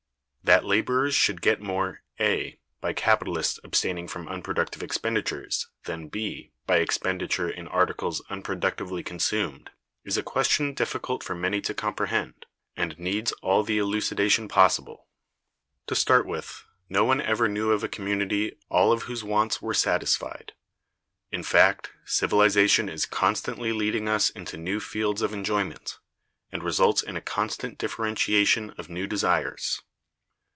That 0.43 0.65
laborers 0.65 1.15
should 1.15 1.41
get 1.41 1.61
more 1.61 2.01
(a) 2.19 2.59
by 2.81 2.91
capitalists 2.91 3.57
abstaining 3.63 4.09
from 4.09 4.27
unproductive 4.27 4.83
expenditure 4.83 5.47
than 5.85 6.09
(b) 6.09 6.51
by 6.65 6.77
expenditure 6.79 7.49
in 7.49 7.69
articles 7.69 8.21
unproductively 8.29 9.05
consumed 9.05 9.69
is 10.03 10.17
a 10.17 10.23
question 10.23 10.73
difficult 10.73 11.23
for 11.23 11.35
many 11.35 11.61
to 11.61 11.73
comprehend, 11.73 12.47
and 12.75 12.99
needs 12.99 13.31
all 13.41 13.63
the 13.63 13.77
elucidation 13.77 14.49
possible. 14.49 15.07
To 15.87 15.95
start 15.95 16.25
with, 16.25 16.65
no 16.89 17.05
one 17.05 17.21
ever 17.21 17.47
knew 17.47 17.71
of 17.71 17.81
a 17.81 17.87
community 17.87 18.57
all 18.67 18.91
of 18.91 19.03
whose 19.03 19.23
wants 19.23 19.61
were 19.61 19.73
satisfied: 19.75 20.51
in 21.31 21.43
fact, 21.43 21.91
civilization 22.03 22.89
is 22.89 23.05
constantly 23.05 23.71
leading 23.71 24.09
us 24.09 24.29
into 24.31 24.57
new 24.57 24.81
fields 24.81 25.21
of 25.21 25.31
enjoyment, 25.31 25.99
and 26.51 26.61
results 26.61 27.01
in 27.01 27.15
a 27.15 27.21
constant 27.21 27.77
differentiation 27.77 28.71
of 28.71 28.89
new 28.89 29.07
desires. 29.07 29.81